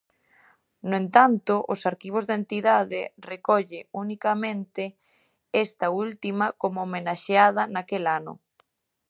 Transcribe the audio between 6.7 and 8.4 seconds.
homenaxeada naquel ano.